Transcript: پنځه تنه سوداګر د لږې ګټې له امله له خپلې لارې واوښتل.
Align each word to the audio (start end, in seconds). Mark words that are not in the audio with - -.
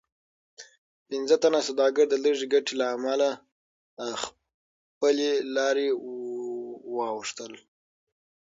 پنځه 1.09 1.35
تنه 1.43 1.59
سوداګر 1.67 2.05
د 2.09 2.15
لږې 2.23 2.47
ګټې 2.53 2.73
له 2.81 2.85
امله 2.95 3.29
له 4.01 4.07
خپلې 4.23 5.31
لارې 5.55 5.87
واوښتل. 6.95 7.53